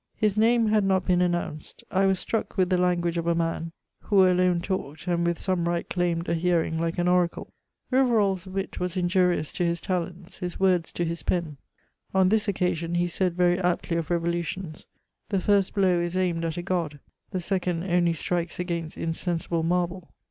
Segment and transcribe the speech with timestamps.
[0.15, 3.71] His name had not been announced; I was struck with the language of a man,
[3.99, 7.03] who 336 MEMOIBS OF alone talked, and with some right claimed a hearing like aa
[7.03, 7.53] oracle.
[7.91, 11.57] Rivarol's wit was injnrioos to his talents, his words to his pen.
[12.15, 16.57] On this occasion ne said very aptly of reyolutions:*' The first blow is aimed at
[16.57, 16.99] a god,
[17.29, 20.07] the second only strikes against insensihle marhle."